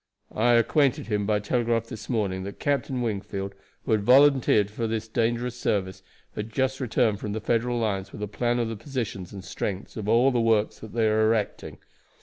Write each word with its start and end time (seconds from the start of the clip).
I 0.33 0.53
acquainted 0.53 1.05
him 1.09 1.27
by 1.27 1.37
telegraph 1.39 1.85
this 1.85 2.09
morning 2.09 2.41
that 2.45 2.57
Captain 2.57 3.03
Wingfield, 3.03 3.53
who 3.85 3.91
had 3.91 4.01
volunteered 4.01 4.71
for 4.71 4.87
the 4.87 4.99
dangerous 4.99 5.55
service, 5.59 6.01
had 6.33 6.51
just 6.51 6.79
returned 6.79 7.19
from 7.19 7.33
the 7.33 7.39
Federal 7.39 7.77
lines 7.77 8.11
with 8.11 8.23
a 8.23 8.27
plan 8.27 8.57
of 8.57 8.67
the 8.67 8.75
positions 8.75 9.31
and 9.31 9.43
strength 9.45 9.95
of 9.97 10.09
all 10.09 10.31
the 10.31 10.41
works 10.41 10.79
that 10.79 10.93
they 10.93 11.07
are 11.07 11.27
erecting. 11.27 11.77